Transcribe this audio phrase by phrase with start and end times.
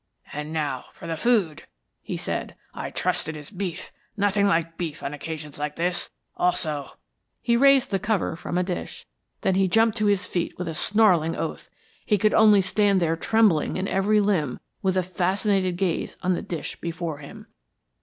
[0.33, 1.67] "And now for the food,"
[2.01, 2.55] he said.
[2.73, 3.91] "I trust it is beef.
[4.17, 6.09] Nothing like beef on occasions like this.
[6.35, 6.89] Also"
[7.43, 9.05] He raised the cover from a dish.
[9.41, 11.69] Then he jumped to his feet with a snarling oath.
[12.03, 16.41] He could only stand there trembling in every limb, with a fascinated gaze on the
[16.41, 17.45] dish before him.